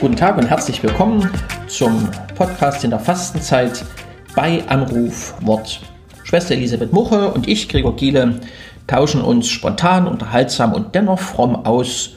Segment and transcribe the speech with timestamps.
[0.00, 1.28] Guten Tag und herzlich willkommen
[1.66, 3.84] zum Podcast in der Fastenzeit
[4.34, 5.80] bei Anruf Wort.
[6.24, 8.40] Schwester Elisabeth Muche und ich, Gregor Giele,
[8.86, 12.16] tauschen uns spontan, unterhaltsam und dennoch fromm aus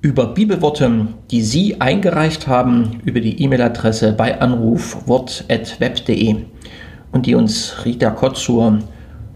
[0.00, 6.36] über Bibelworte, die Sie eingereicht haben über die E-Mail-Adresse bei anrufwort.web.de
[7.12, 8.80] und die uns Rita Kotzur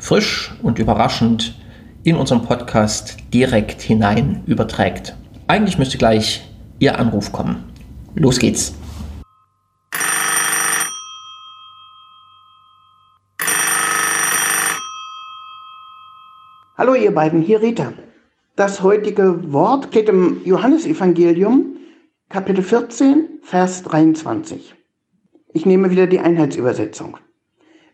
[0.02, 1.54] frisch und überraschend
[2.02, 5.16] in unseren Podcast direkt hinein überträgt.
[5.46, 6.42] Eigentlich müsste gleich
[6.80, 7.72] Ihr Anruf kommen.
[8.16, 8.74] Los geht's.
[16.76, 17.92] Hallo ihr beiden, hier Rita.
[18.56, 21.76] Das heutige Wort geht im Johannesevangelium,
[22.28, 24.74] Kapitel 14, Vers 23.
[25.52, 27.18] Ich nehme wieder die Einheitsübersetzung.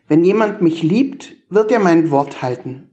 [0.09, 2.89] Wenn jemand mich liebt, wird er mein Wort halten.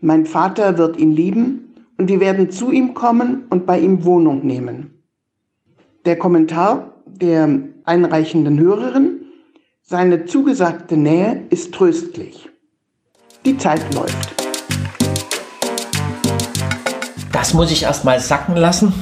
[0.00, 4.46] Mein Vater wird ihn lieben und wir werden zu ihm kommen und bei ihm Wohnung
[4.46, 5.04] nehmen.
[6.06, 9.26] Der Kommentar der einreichenden Hörerin,
[9.82, 12.48] seine zugesagte Nähe ist tröstlich.
[13.44, 14.34] Die Zeit läuft.
[17.30, 18.94] Das muss ich erst mal sacken lassen.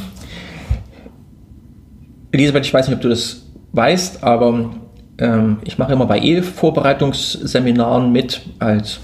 [2.32, 4.85] Elisabeth, ich weiß nicht, ob du das weißt, aber
[5.18, 9.00] ähm, ich mache immer bei Ehevorbereitungsseminaren mit als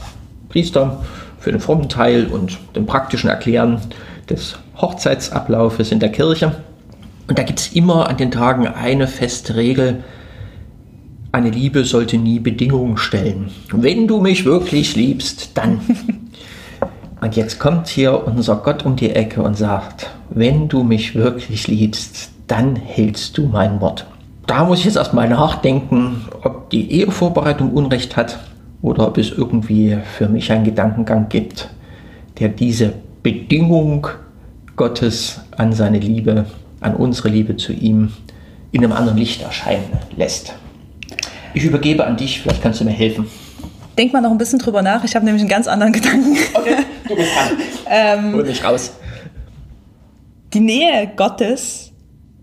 [0.48, 1.02] Priester
[1.38, 3.80] für den frommen Teil und den praktischen Erklären
[4.28, 6.54] des Hochzeitsablaufes in der Kirche.
[7.28, 10.04] Und da gibt es immer an den Tagen eine feste Regel.
[11.32, 13.50] Eine Liebe sollte nie Bedingungen stellen.
[13.72, 15.80] Wenn du mich wirklich liebst, dann.
[17.20, 21.68] und jetzt kommt hier unser Gott um die Ecke und sagt, wenn du mich wirklich
[21.68, 24.06] liebst, dann hältst du mein Wort.
[24.46, 28.38] Da muss ich jetzt erstmal nachdenken, ob die Ehevorbereitung Unrecht hat
[28.82, 31.70] oder ob es irgendwie für mich einen Gedankengang gibt,
[32.38, 34.08] der diese Bedingung
[34.74, 36.46] Gottes an seine Liebe
[36.82, 38.12] an unsere Liebe zu ihm
[38.72, 39.84] in einem anderen Licht erscheinen
[40.16, 40.54] lässt.
[41.54, 43.26] Ich übergebe an dich, vielleicht kannst du mir helfen.
[43.96, 46.36] Denk mal noch ein bisschen drüber nach, ich habe nämlich einen ganz anderen Gedanken.
[46.54, 46.76] Okay,
[47.06, 47.58] du bist dran.
[47.90, 48.92] ähm, Hol mich raus.
[50.54, 51.92] Die Nähe Gottes,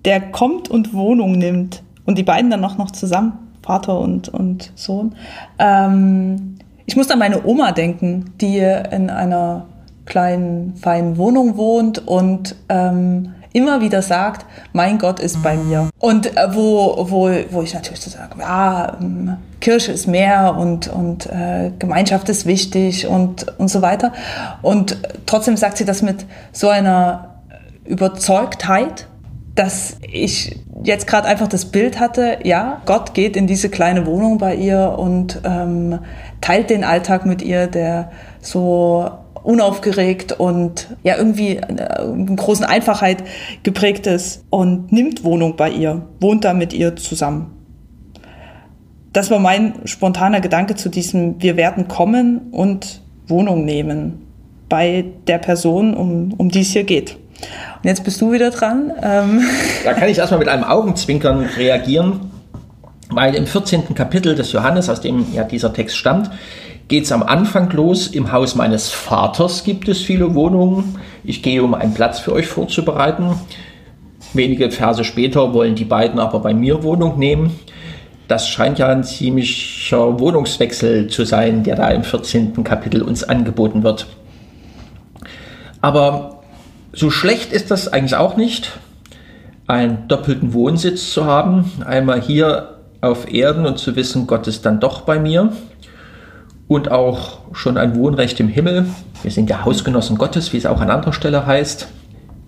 [0.05, 4.71] der kommt und Wohnung nimmt und die beiden dann auch noch zusammen, Vater und, und
[4.73, 5.13] Sohn.
[5.59, 9.67] Ähm, ich muss an meine Oma denken, die in einer
[10.05, 15.91] kleinen, feinen Wohnung wohnt und ähm, immer wieder sagt, mein Gott ist bei mir.
[15.99, 20.87] Und äh, wo, wo, wo ich natürlich so sage, ja, ähm, Kirche ist mehr und,
[20.87, 24.13] und äh, Gemeinschaft ist wichtig und, und so weiter.
[24.63, 27.35] Und trotzdem sagt sie das mit so einer
[27.85, 29.05] Überzeugtheit,
[29.53, 34.37] dass ich jetzt gerade einfach das Bild hatte, ja, Gott geht in diese kleine Wohnung
[34.37, 35.99] bei ihr und ähm,
[36.41, 39.09] teilt den Alltag mit ihr, der so
[39.43, 41.59] unaufgeregt und ja irgendwie
[42.03, 43.23] in großen Einfachheit
[43.63, 47.55] geprägt ist und nimmt Wohnung bei ihr, wohnt da mit ihr zusammen.
[49.13, 54.25] Das war mein spontaner Gedanke zu diesem Wir werden kommen und Wohnung nehmen
[54.67, 57.17] bei der Person, um, um die es hier geht.
[57.81, 58.91] Und jetzt bist du wieder dran.
[59.01, 59.41] Ähm.
[59.83, 62.31] Da kann ich erstmal mit einem Augenzwinkern reagieren,
[63.09, 63.95] weil im 14.
[63.95, 66.29] Kapitel des Johannes, aus dem ja dieser Text stammt,
[66.89, 68.07] geht es am Anfang los.
[68.07, 70.99] Im Haus meines Vaters gibt es viele Wohnungen.
[71.23, 73.35] Ich gehe, um einen Platz für euch vorzubereiten.
[74.33, 77.57] Wenige Verse später wollen die beiden aber bei mir Wohnung nehmen.
[78.27, 82.63] Das scheint ja ein ziemlicher Wohnungswechsel zu sein, der da im 14.
[82.63, 84.05] Kapitel uns angeboten wird.
[85.81, 86.38] Aber
[86.93, 88.71] so schlecht ist das eigentlich auch nicht,
[89.67, 91.71] einen doppelten Wohnsitz zu haben.
[91.85, 95.53] Einmal hier auf Erden und zu wissen, Gott ist dann doch bei mir
[96.67, 98.85] und auch schon ein Wohnrecht im Himmel.
[99.21, 101.87] Wir sind ja Hausgenossen Gottes, wie es auch an anderer Stelle heißt.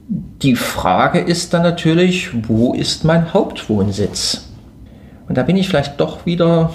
[0.07, 4.49] Die Frage ist dann natürlich, wo ist mein Hauptwohnsitz?
[5.27, 6.73] Und da bin ich vielleicht doch wieder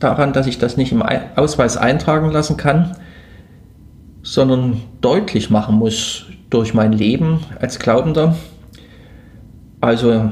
[0.00, 1.02] daran, dass ich das nicht im
[1.36, 2.96] Ausweis eintragen lassen kann,
[4.22, 8.36] sondern deutlich machen muss durch mein Leben als Glaubender.
[9.80, 10.30] Also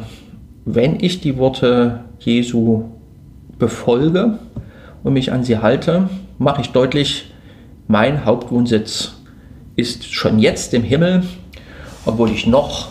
[0.64, 2.84] wenn ich die Worte Jesu
[3.58, 4.38] befolge
[5.02, 6.08] und mich an sie halte,
[6.38, 7.32] mache ich deutlich,
[7.88, 9.14] mein Hauptwohnsitz
[9.76, 11.24] ist schon jetzt im Himmel,
[12.06, 12.90] obwohl ich noch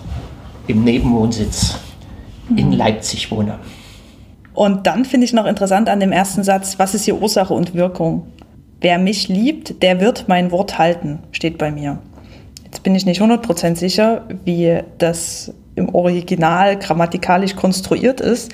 [0.68, 1.80] im Nebenwohnsitz
[2.56, 2.74] in mhm.
[2.74, 3.60] Leipzig wohne.
[4.54, 7.74] Und dann finde ich noch interessant an dem ersten Satz, was ist hier Ursache und
[7.74, 8.28] Wirkung?
[8.82, 12.00] Wer mich liebt, der wird mein Wort halten, steht bei mir.
[12.64, 18.52] Jetzt bin ich nicht 100% sicher, wie das im Original grammatikalisch konstruiert ist,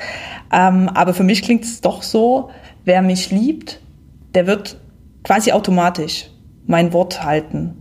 [0.51, 2.50] ähm, aber für mich klingt es doch so,
[2.86, 3.80] wer mich liebt,
[4.33, 4.77] der wird
[5.24, 6.30] quasi automatisch
[6.66, 7.75] mein Wort halten.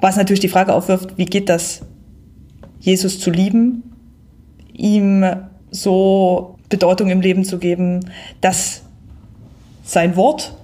[0.00, 1.82] Was natürlich die Frage aufwirft, wie geht das,
[2.80, 3.82] Jesus zu lieben,
[4.72, 5.24] ihm
[5.70, 8.10] so Bedeutung im Leben zu geben,
[8.40, 8.82] dass
[9.84, 10.54] sein Wort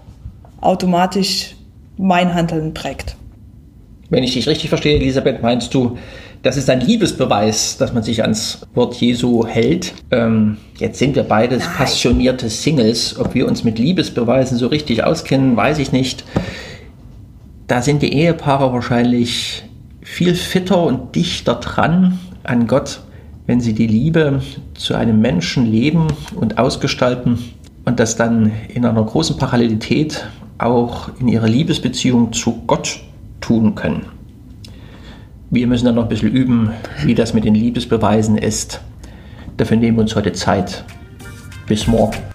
[0.61, 1.57] automatisch
[1.97, 3.17] mein Handeln prägt.
[4.09, 5.97] Wenn ich dich richtig verstehe, Elisabeth, meinst du,
[6.43, 9.93] das ist ein Liebesbeweis, dass man sich ans Wort Jesu hält.
[10.11, 11.75] Ähm, jetzt sind wir beides Nein.
[11.77, 13.19] passionierte Singles.
[13.19, 16.25] Ob wir uns mit Liebesbeweisen so richtig auskennen, weiß ich nicht.
[17.67, 19.65] Da sind die Ehepaare wahrscheinlich
[20.01, 23.03] viel fitter und dichter dran an Gott,
[23.47, 24.41] wenn sie die Liebe
[24.75, 27.39] zu einem Menschen leben und ausgestalten
[27.85, 30.27] und das dann in einer großen Parallelität
[30.63, 33.01] auch in ihrer Liebesbeziehung zu Gott
[33.41, 34.07] tun können.
[35.51, 36.71] Wir müssen dann noch ein bisschen üben,
[37.05, 38.81] wie das mit den Liebesbeweisen ist.
[39.57, 40.85] Dafür nehmen wir uns heute Zeit.
[41.67, 42.30] Bis morgen.